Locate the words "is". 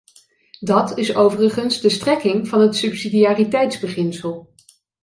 0.97-1.15